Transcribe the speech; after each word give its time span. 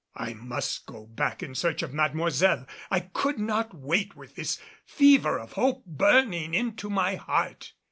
I 0.15 0.33
must 0.33 0.87
go 0.87 1.05
back 1.05 1.43
in 1.43 1.53
search 1.53 1.83
of 1.83 1.93
Mademoiselle. 1.93 2.65
I 2.89 3.01
could 3.01 3.37
not 3.37 3.75
wait 3.75 4.15
with 4.15 4.33
this 4.35 4.59
fever 4.83 5.37
of 5.37 5.51
hope 5.53 5.85
burning 5.85 6.55
into 6.55 6.89
my 6.89 7.17
heart. 7.17 7.73